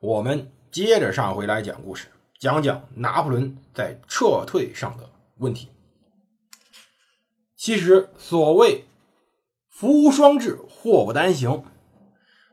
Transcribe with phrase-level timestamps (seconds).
[0.00, 5.68] 我们接着上回来讲故事，讲讲拿破仑在撤退上的问题。
[7.56, 8.84] 其实，所谓
[9.70, 11.64] 福无双至，祸不单行。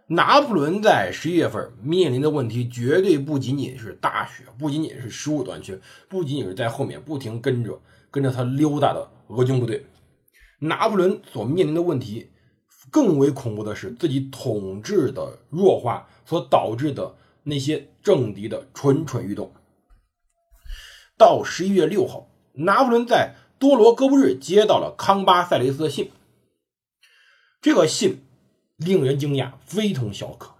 [0.07, 9.85] 拿破仑在十一月份面临的问题，绝对不仅仅是大雪，不仅仅是食物短缺，不仅仅是在后面不停跟着跟着他溜达的俄军部队。
[10.59, 12.31] 拿破仑所面临的问题，
[12.89, 19.51] 更为恐怖的是自己统治的弱化所导致的那些政敌的蠢蠢欲动。
[21.17, 26.11] 到十一月六号，拿破仑在多罗戈布日接到了康巴塞雷斯的信。
[27.61, 28.25] 这个信
[28.75, 30.55] 令人惊讶，非同小可。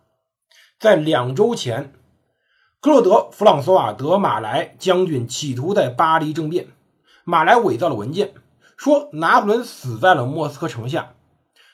[0.79, 1.91] 在两周前，
[2.79, 6.67] 克洛德·弗朗索瓦·德马莱将军企图在巴黎政变，
[7.23, 8.33] 马莱伪造了文件，
[8.77, 11.15] 说拿破仑死在了莫斯科城下。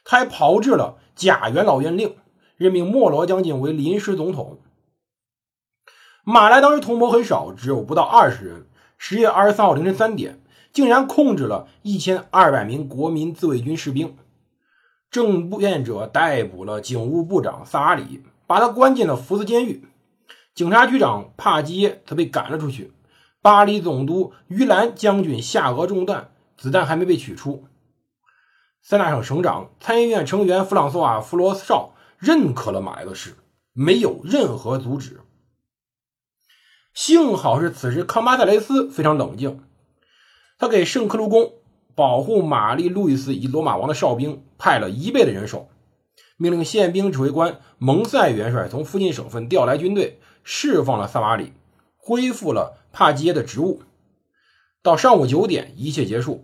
[0.06, 2.16] 他还炮制了假元老院令，
[2.56, 4.60] 任命莫罗将军为临时总统。
[6.32, 8.68] 马来当时同谋很少，只有不到二十人。
[9.00, 10.40] 十月二十三号凌晨三点，
[10.72, 14.16] 竟然控制了一千二百名国民自卫军士兵。
[15.10, 19.88] 政变者逮捕了警务部长萨阿里，把他关进了福斯监狱。
[20.54, 22.94] 警察局长帕基耶则被赶了出去。
[23.42, 27.66] 巴黎总督于兰将军下颚中弹，子弹还没被取出。
[28.84, 33.34] 三大省省长、参议院成员弗朗索瓦·弗罗斯绍认可了马来的事，
[33.74, 35.22] 没有任何阻止。
[37.00, 39.62] 幸好是此时康巴塞雷斯非常冷静，
[40.58, 41.54] 他给圣克卢宫。
[41.96, 45.70] 保护玛丽·路易斯以及罗马王的哨兵派了一倍的人手，
[46.36, 51.54] 命令宪兵指挥官蒙塞元帅从附近省份调来军队，释放了萨瓦里，
[51.96, 53.82] 恢复了帕基耶的职务。
[54.84, 56.44] 到上午九点，一切结束。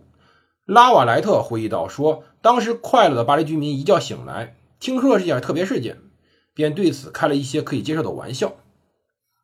[0.64, 5.98] 拉瓦莱特回忆道：“说当时快乐的巴黎居民一觉醒来，听说了这件特别事件，
[6.54, 8.56] 便对此开了一些可以接受的玩笑。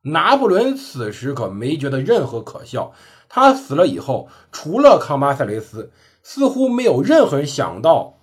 [0.02, 2.92] 拿破仑此时可没觉得任何可笑。”
[3.34, 5.90] 他死了以后，除了康巴塞雷斯，
[6.22, 8.18] 似乎没有任何人想到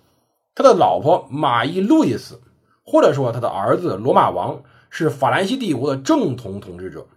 [0.53, 2.41] 他的老婆玛伊·路易斯，
[2.83, 7.07] 或者说他的儿子罗马王是法兰西帝国的正统统治者。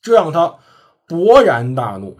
[0.00, 0.56] 这让他
[1.06, 2.18] 勃然大怒，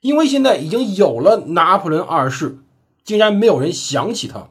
[0.00, 2.58] 因为现在已经有了拿破仑二世，
[3.04, 4.48] 竟然没有人想起他。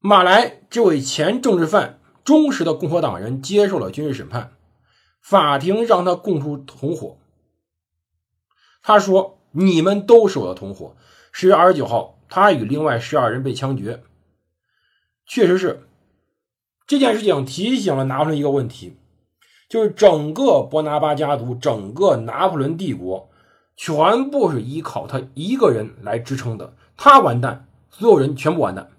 [0.00, 4.52] 马来这位前政治犯、忠实的共和党人接受了军事审判。
[5.22, 7.16] 法庭让他供出同伙。
[8.82, 10.94] 他说：“你们都是我的同伙。”
[11.32, 14.02] 十月二十九号，他与另外十二人被枪决。
[15.26, 15.88] 确实是
[16.86, 18.96] 这件事情提醒了拿破仑一个问题，
[19.68, 23.28] 就是整个波拿巴家族、整个拿破仑帝国，
[23.76, 26.76] 全部是依靠他一个人来支撑的。
[26.96, 28.90] 他完蛋，所有人全部完蛋。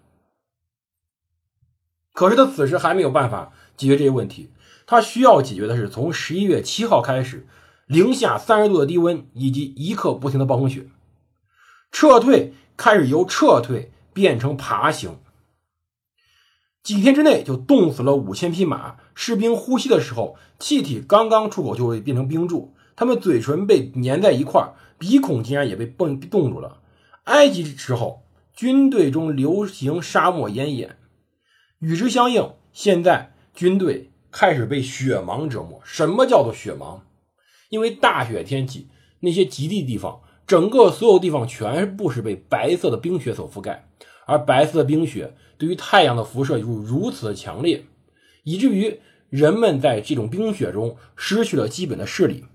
[2.17, 4.49] 可是他此时还没有办法解决这些问题。
[4.87, 7.45] 他需要解决的是从十一月七号开始，
[7.85, 10.87] 零下三十度的低温以及一刻不停的暴风雪。
[11.91, 15.19] 撤退开始由撤退变成爬行，
[16.81, 18.95] 几天之内就冻死了五千匹马。
[19.13, 26.79] 士兵呼吸的时候，气体刚刚出口就会变成冰柱，他们嘴唇被粘在一块鼻孔竟然也被冻冻住了。
[27.25, 28.23] 埃及时候，
[28.55, 30.96] 军队中流行沙漠咽炎，
[31.79, 34.11] 与之相应，现在军队。
[34.29, 35.81] 开始被雪盲折磨。
[35.83, 36.99] 什么叫做雪盲？
[37.69, 38.87] 因为大雪天气，
[39.21, 43.87] 那些极地地方，整个所有地方全部是被白色的冰雪所覆盖，
[44.27, 47.85] 而白色的冰雪对于太阳的辐射又如此的强烈，
[48.43, 48.99] 以至于
[49.29, 52.45] 人们在这种冰雪中失去了基本的视力。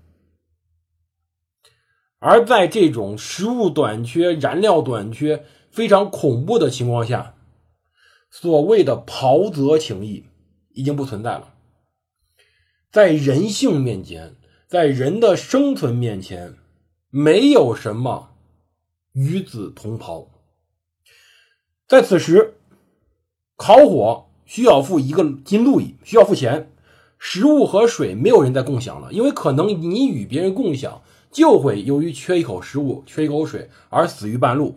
[2.19, 7.32] 而在这种食物短缺、燃料短缺、非常恐怖的情况下，
[8.35, 10.25] 所谓的袍泽情谊
[10.69, 11.53] 已经不存在了。
[12.91, 14.35] 在人性面前，
[14.67, 16.55] 在人的生存面前，
[17.11, 18.31] 没有什么
[19.11, 20.31] 与子同袍。
[21.87, 22.55] 在此时，
[23.55, 26.71] 烤火需要付一个金路易，需要付钱。
[27.19, 34.75] 食物和水没有人在共享了，因为可能你与别人共享，就会由于缺一口食物、缺一口水而死于半路。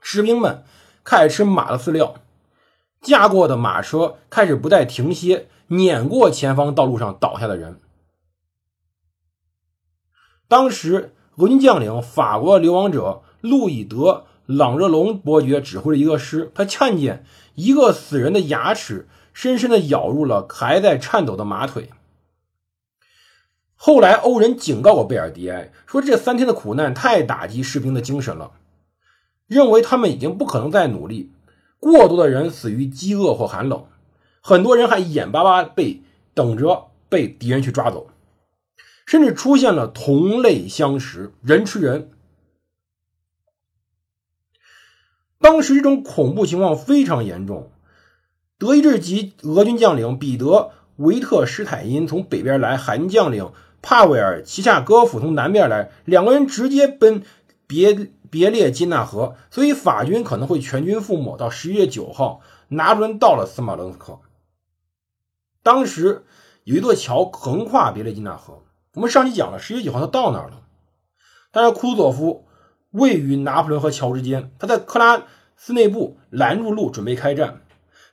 [0.00, 0.62] 士兵们
[1.02, 2.14] 开始吃马的饲料，
[3.00, 7.80] 驾过的马车开始不再停歇，碾过前方道路上倒下的人。
[10.48, 13.96] 当时，俄军将领法国流亡者路易德·
[14.46, 17.24] 朗热隆伯爵指挥了一个师，他看见
[17.54, 21.90] 一个死人的牙齿深深的咬入了还在颤抖的马腿。
[23.76, 28.50] 后来，欧人警告过贝尔迪埃，说这三天的苦难太打击士兵的精神了，
[29.46, 31.30] 认为他们已经不可能再努力。
[31.80, 33.86] 过多的人死于饥饿或寒冷，
[34.40, 36.02] 很多人还眼巴巴被
[36.34, 38.10] 等着被敌人去抓走，
[39.06, 42.10] 甚至出现了同类相食，人吃人。
[45.40, 47.70] 当时这种恐怖情况非常严重。
[48.58, 50.46] 德意志及俄军将领彼得·
[50.96, 57.22] 维特施泰因从北边来，韩将领帕维尔·齐夏戈夫从南边来，两个人直接奔
[57.68, 58.10] 别。
[58.30, 61.36] 别列金纳河，所以法军可能会全军覆没。
[61.36, 64.20] 到十一月九号，拿破仑到了斯马棱斯克。
[65.62, 66.24] 当时
[66.64, 68.62] 有一座桥横跨别列金纳河。
[68.94, 70.62] 我们上期讲了，十一月九号他到那儿了。
[71.52, 72.46] 但是库佐夫
[72.90, 75.24] 位于拿破仑和桥之间，他在克拉
[75.56, 77.62] 斯内部拦住路，准备开战。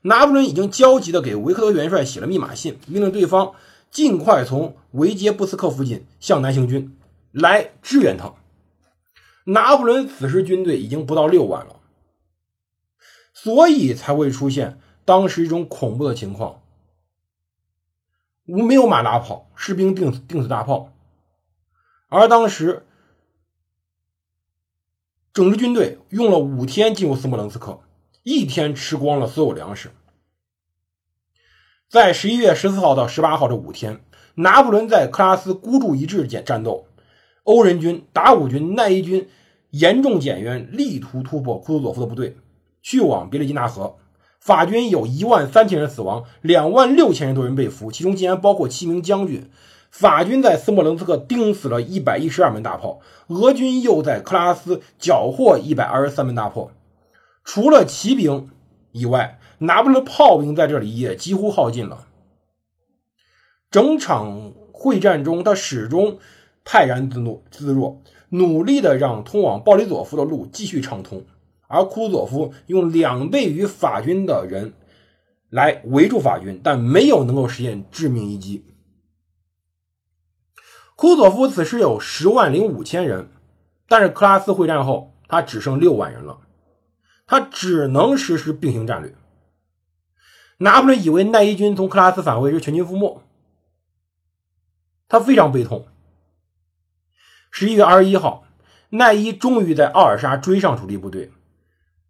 [0.02, 3.54] 拿破仑已经焦急地给维克多元帅写了密码信，命令对方
[3.90, 6.96] 尽快从维捷布斯克附近向南行军，
[7.32, 8.34] 来支援他。
[9.46, 11.80] 拿破仑此时军队已经不到六万了，
[13.32, 16.64] 所以才会出现当时一种恐怖的情况：
[18.48, 20.92] 无没有马大炮，士兵定定死大炮。
[22.08, 22.88] 而当时
[25.32, 27.82] 整支军队用了五天进入斯摩棱斯克，
[28.24, 29.92] 一天吃光了所有粮食。
[31.88, 34.04] 在十一月十四号到十八号这五天，
[34.34, 36.88] 拿破仑在克拉斯孤注一掷战战斗。
[37.46, 39.30] 欧人军、达武军、奈伊军
[39.70, 42.38] 严重减员，力图突破库图佐夫的部队，
[42.82, 43.98] 去往别列金纳河。
[44.40, 49.48] 法军有一万三千人死亡，两万六千人多人被俘，其中竟然包括七名将军。
[49.92, 56.72] 法军在斯莫棱斯克钉死了一百一十二门大炮，俄军又在克拉斯缴获一百二十三门大炮。
[57.44, 58.50] 除了骑兵
[58.92, 62.08] 以外，拿破仑炮兵在这里也几乎耗尽了。
[63.70, 66.18] 整场会战中，他始终。
[66.66, 71.24] 泰然自若，自若，努力的让通往鲍里佐夫的路继续畅通，
[71.68, 74.74] 而库佐夫用两倍于法军的人
[75.50, 78.66] 来围住法军，但没有能够实现致命一击。
[80.96, 83.30] 库佐夫此时有十万零五千人，
[83.88, 86.40] 但是克拉斯会战后，他只剩六万人了，
[87.28, 89.14] 他只能实施并行战略。
[90.58, 93.22] 拿破仑以为奈伊军从克拉斯返回时全军覆没，
[95.08, 95.86] 他非常悲痛。
[97.58, 98.44] 十一月二十一号，
[98.90, 101.32] 奈伊终于在奥尔沙追上主力部队，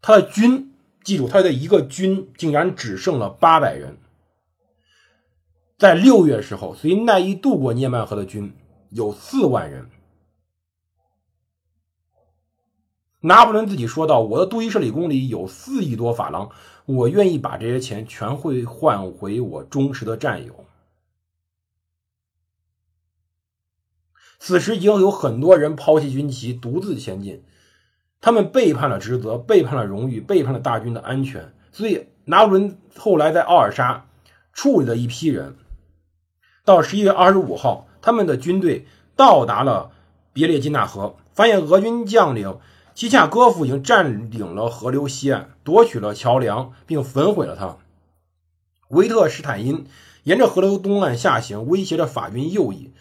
[0.01, 3.99] 他的军，记住，他的一个军竟然只剩了八百人。
[5.77, 8.55] 在六月时候，随奈伊渡过涅曼河的军
[8.89, 9.87] 有四万人。
[13.19, 16.49] 拿破仑自己说道：“我的杜伊舍里宫里有四亿多法郎，
[16.87, 20.65] 我愿意把这些钱全会换回我忠实的战友。”
[24.39, 27.43] 此时已经有很多人抛弃军旗，独自前进。
[28.21, 31.53] 他们背叛了职责，背叛了荣誉，背叛了大军的安全。
[31.71, 34.07] 所以，拿破仑后来在奥尔沙
[34.53, 35.55] 处理了一批人。
[36.63, 39.91] 到十一月二十五号，他们的军队到达了
[40.33, 42.57] 别列金纳河，发现俄军将领
[42.95, 47.77] 齐恰戈夫已经占领了河流西岸，夺取了桥梁，并焚毁了它。
[48.87, 49.85] 维特施坦因
[50.23, 52.91] 沿着河流东岸下行，威胁着法军右翼。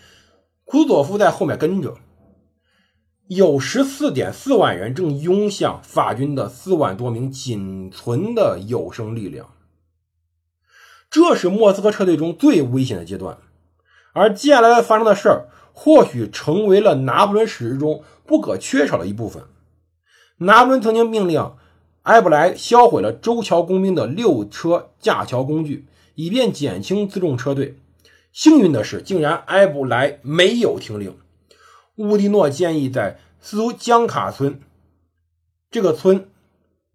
[0.64, 1.98] 库佐夫在后面跟着，
[3.28, 9.50] 有十四点四万人正拥向法军的四万多名仅存的有生力量。
[11.10, 13.38] 这是莫斯科撤退中最危险的阶段，
[14.14, 19.44] 而接下来发生的事儿或许成为了拿破仑史诗中不可缺少的一部分。
[20.38, 21.52] 拿破仑曾经命令
[22.02, 27.78] 埃布莱销毁了周桥工兵的六车架桥工具，以便减轻辎重车队。
[28.34, 31.16] 幸运的是，竟然埃布莱没有听令。
[31.94, 34.60] 乌迪诺建议在斯图江卡村，
[35.70, 36.28] 这个村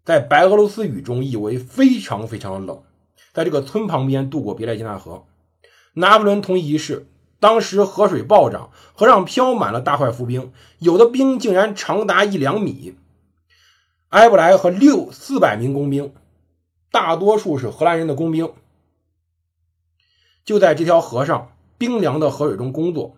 [0.04, 2.82] 在白俄罗斯语中意为非常非常冷，
[3.32, 5.24] 在这个村旁边渡过别列金纳河。
[5.94, 7.06] 拿破仑同意一试，
[7.40, 12.96] 当时河水暴涨，河上漂满了大块浮冰，有的冰竟然长达一两米。
[14.10, 16.12] 埃布莱和六四百名工兵，
[16.90, 18.52] 大多数是荷兰人的工兵。
[20.44, 23.16] 就在这条河上冰凉的河水中工作。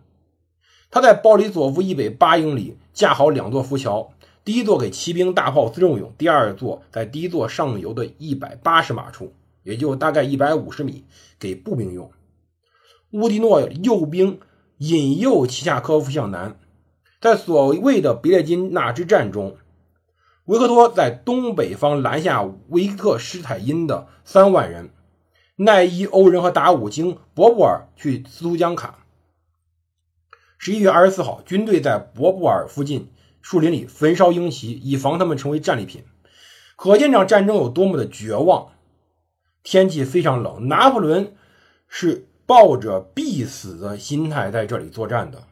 [0.90, 4.12] 他在鲍里佐夫以北八英里架好两座浮桥，
[4.44, 9.32] 第一座给骑兵大炮辎重用，第二座在第一座上游的一百八十码处。
[9.64, 11.04] 也就大概一百五十米，
[11.38, 12.10] 给步兵用。
[13.12, 14.40] 乌迪诺诱兵
[14.78, 16.58] 引诱齐夏科夫向南，
[17.20, 19.56] 在所谓的别列金纳之战中，
[20.46, 24.90] 维克托在东北方拦下维克施泰因的三万人，
[25.56, 29.04] 奈伊、欧仁和达武经博布尔去斯图江卡。
[30.58, 36.04] 十一月二十四号，军队在博布尔附近树林里焚烧鹰旗，以防他们成为战利品。
[36.76, 38.72] 可见这场战争有多么的绝望。
[39.62, 41.34] 天气非常冷，拿破仑
[41.88, 42.28] 是。
[42.44, 45.44] 抱着必死的心态在这里作战的。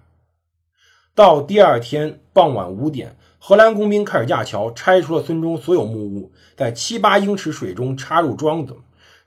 [1.15, 8.77] 到第二天傍晚五点，荷兰工兵开始架桥，拆除了村中所有木屋，在七八英尺水中插入桩子。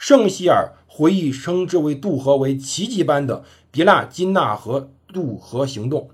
[0.05, 6.09] 圣希尔回忆称之为渡河为奇迹般的别拉金纳河渡河行动。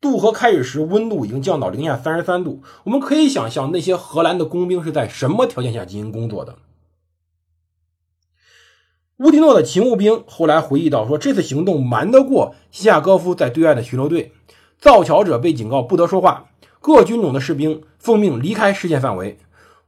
[0.00, 2.62] 渡河开始时，温度已经降到零下三十三度。
[2.84, 6.54] 我们可以想象那些荷兰的工兵是在什么条件下进行工作的。
[9.16, 14.30] 乌迪诺的勤务兵后来回忆到说，这次行动瞒得过西夏戈夫在对岸的巡逻队。
[14.78, 16.50] 造桥者被警告不得说话，
[16.80, 19.36] 各军种的士兵奉命离开视线范围。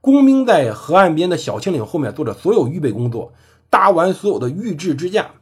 [0.01, 3.33] 工兵在河岸边的小青岭后面做着所有预备工作，
[3.71, 5.33] 搭完所有的预制支架。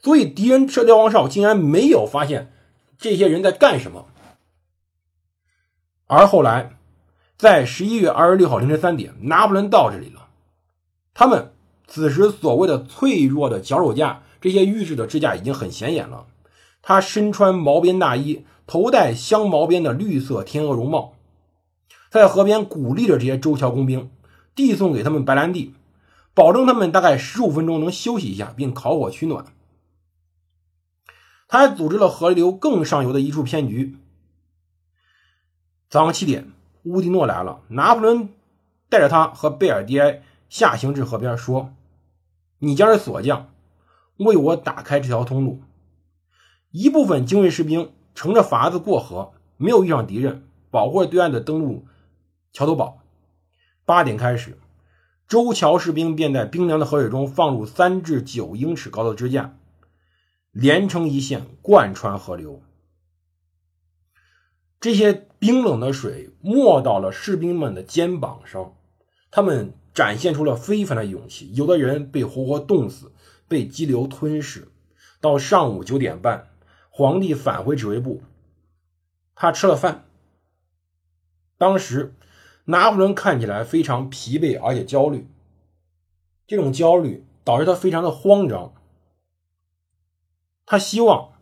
[0.00, 2.52] 所以敌人射雕王哨竟然没有发现
[2.98, 4.06] 这些人在干什么。
[6.06, 6.76] 而后来，
[7.36, 10.28] 在十一月二十六号凌晨三点，拿破仑到这里了，
[11.14, 11.52] 他们。
[11.92, 16.26] 此时，所谓的脆弱的脚手架，这些预制的支架已经很显眼了。
[16.82, 21.14] 他身穿毛边大衣，头戴镶毛边的绿色天鹅绒帽，
[22.10, 24.10] 在河边鼓励着这些周桥工兵，
[24.56, 25.74] 递送给他们白兰地，
[26.34, 29.44] 保证他们大概十五分钟能休息一下，并烤火取暖。
[31.46, 33.96] 他还组织了河流更上游的一处骗局。
[35.88, 36.50] 早上七点，
[36.82, 38.28] 乌迪诺来了，拿破仑
[38.88, 41.72] 带着他和贝尔迪埃下行至河边，说。
[42.58, 43.48] 你将是锁匠，
[44.16, 45.62] 为我打开这条通路。
[46.72, 51.86] 一部分精锐士兵乘着筏子过河，没有遇上敌人，保护着对岸的登陆
[52.52, 53.02] 桥头堡。
[53.84, 54.58] 八点开始，
[55.28, 59.56] 周桥士兵便在冰凉的河水中放入三至九英尺高的支架，
[60.50, 62.62] 连成一线，贯穿河流。
[64.80, 68.76] 这些冰冷的水没到了士兵们的肩膀上，
[69.30, 69.74] 他们。
[69.92, 73.12] 展现出了非凡的勇气，有的人被活活冻死，
[73.48, 74.68] 被激流吞噬。
[75.20, 76.48] 到上午九点半，
[76.90, 78.22] 皇帝返回指挥部，
[79.34, 80.04] 他吃了饭。
[81.58, 82.14] 当时，
[82.70, 85.28] 拿破仑看起来非常疲惫而且焦虑，
[86.46, 88.72] 这种焦虑导致他非常的慌张。
[90.64, 91.32] 他希望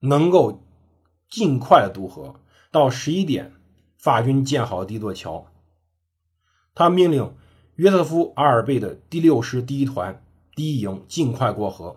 [0.00, 0.62] 能够
[1.28, 3.52] 尽快的渡河，到十一点，
[3.96, 5.46] 法军建好第一座桥。
[6.74, 7.34] 他命令。
[7.76, 10.22] 约瑟夫·阿尔贝的第六师第一团
[10.54, 11.96] 第一营尽快过河。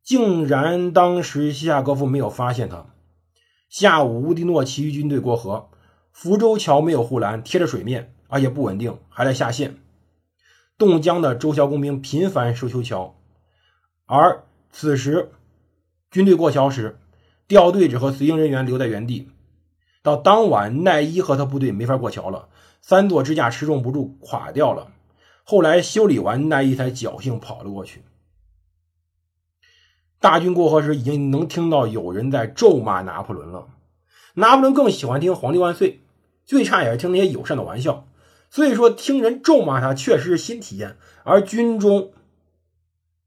[0.00, 2.86] 竟然当时西夏戈夫没有发现他。
[3.68, 5.68] 下午，乌迪诺其余军队过河，
[6.18, 9.76] 福州桥没有护栏，贴着水面，而且不稳定，还在下陷。
[10.78, 13.14] 冻僵的周桥工兵频繁修修桥。
[14.06, 15.30] 而此时，
[16.10, 16.98] 军队过桥时，
[17.46, 19.28] 掉队者和随行人员留在原地。
[20.02, 22.48] 到当晚，奈伊和他部队没法过桥了。
[22.80, 24.90] 三座支架持重不住，垮掉了。
[25.44, 28.00] 后来修理完，奈伊才侥幸跑了过去。
[30.18, 33.68] 大军过河时，已经能听到有人在咒骂拿破仑了。
[34.32, 36.00] 拿破仑更喜欢听“皇帝万岁”，
[36.46, 38.08] 最差也是听那些友善的玩笑。
[38.48, 40.96] 所以说，听人咒骂他确实是新体验。
[41.24, 42.12] 而军中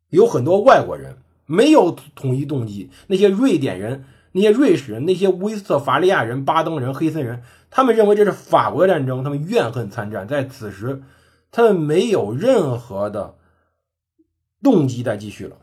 [0.09, 2.89] 有很多外国人，没有统一动机。
[3.05, 4.05] 那些瑞典人。
[4.31, 10.27] 那些瑞士人、那些威斯特伐利亚人、巴登人、黑森人，他们认为这是法国战争，他们怨恨参战。
[10.27, 11.01] 在此时，
[11.49, 13.39] 他们没有任何的
[14.61, 15.57] 动机再继续了。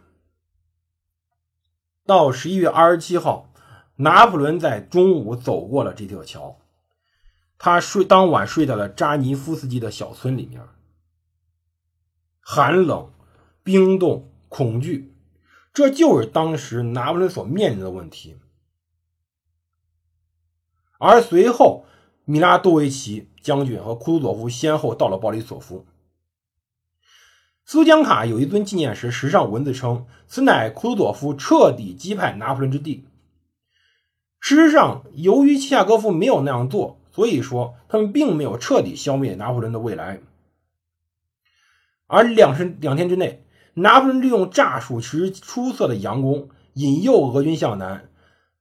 [2.04, 3.52] 到十一月二十七号，
[3.94, 6.58] 拿破仑在中午走过了这条桥，
[7.58, 10.62] 他睡当晚睡在了扎尼夫斯基的小村里面。
[12.40, 13.10] 寒冷、
[13.62, 15.14] 冰冻、恐惧，
[15.72, 18.36] 这就是当时拿破仑所面临的问题。
[20.98, 21.84] 而随后，
[22.24, 25.86] 米拉多维奇将军和库图佐夫先后到了鲍里索夫。
[27.64, 33.08] 苏江卡有一尊纪念石，石上文字称：“此乃库图佐夫彻底击败拿破仑之地。”
[34.38, 40.20] 事实上，由于齐亚戈夫没有那样做，所以说他们并没有彻底消灭拿破仑的未来。
[42.06, 48.10] 而两天两天之内，拿破仑利用诈术时出色的佯攻，引诱俄军向南。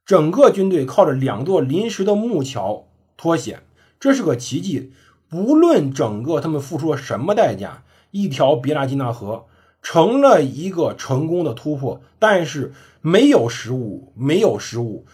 [0.06, 3.64] 整个军队靠着两座临时的木桥脱险，
[4.00, 4.94] 这是个奇迹。
[5.28, 9.48] 不论整个他们付出了什么代价，一条别拉金纳河
[9.82, 12.02] 成了一个成功的突破。
[12.20, 12.72] 但是
[13.02, 15.06] 没有食物，没有食物，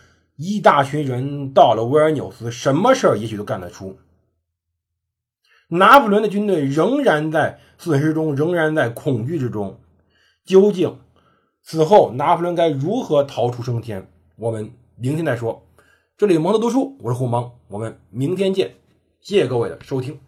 [0.42, 4.00] 一大群人到了维尔纽斯，什么事儿也许都干得出。
[5.68, 9.80] 拿破仑的军队仍然在损失中，仍然在恐惧之中。
[10.44, 10.98] 究竟
[11.62, 14.12] 此后拿破仑该如何逃出升天？
[14.36, 15.64] 我们明天再说。
[16.18, 18.74] 这里蒙德读书，我是胡蒙，我们明天见。
[19.20, 20.20] 谢谢各位的收听。